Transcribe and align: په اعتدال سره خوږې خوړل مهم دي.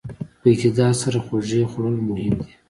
په 0.41 0.47
اعتدال 0.51 0.93
سره 1.01 1.17
خوږې 1.25 1.61
خوړل 1.71 1.95
مهم 2.09 2.35
دي. 2.45 2.51